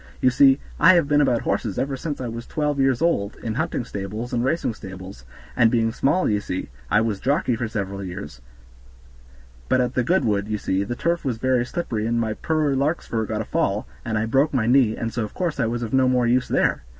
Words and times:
You 0.19 0.31
see, 0.31 0.59
I 0.79 0.95
have 0.95 1.07
been 1.07 1.21
about 1.21 1.41
horses 1.43 1.77
ever 1.77 1.95
since 1.95 2.19
I 2.19 2.27
was 2.27 2.47
twelve 2.47 2.79
years 2.79 3.03
old, 3.03 3.35
in 3.43 3.53
hunting 3.53 3.85
stables, 3.85 4.33
and 4.33 4.43
racing 4.43 4.73
stables; 4.73 5.25
and 5.55 5.69
being 5.69 5.91
small, 5.91 6.27
ye 6.27 6.39
see, 6.39 6.69
I 6.89 7.01
was 7.01 7.19
jockey 7.19 7.55
for 7.55 7.67
several 7.67 8.03
years; 8.03 8.41
but 9.69 9.79
at 9.79 9.93
the 9.93 10.03
Goodwood, 10.03 10.47
ye 10.47 10.57
see, 10.57 10.83
the 10.83 10.95
turf 10.95 11.23
was 11.23 11.37
very 11.37 11.67
slippery 11.67 12.07
and 12.07 12.19
my 12.19 12.33
poor 12.33 12.73
Larkspur 12.75 13.27
got 13.27 13.41
a 13.41 13.45
fall, 13.45 13.87
and 14.03 14.17
I 14.17 14.25
broke 14.25 14.55
my 14.55 14.65
knee, 14.65 14.97
and 14.97 15.13
so 15.13 15.23
of 15.23 15.35
course 15.35 15.59
I 15.59 15.67
was 15.67 15.83
of 15.83 15.93
no 15.93 16.09
more 16.09 16.25
use 16.25 16.47
there. 16.47 16.81